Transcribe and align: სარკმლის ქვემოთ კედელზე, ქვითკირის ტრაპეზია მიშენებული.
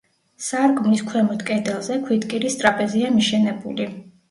სარკმლის 0.45 1.03
ქვემოთ 1.09 1.43
კედელზე, 1.51 1.99
ქვითკირის 2.09 2.59
ტრაპეზია 2.65 3.15
მიშენებული. 3.21 3.91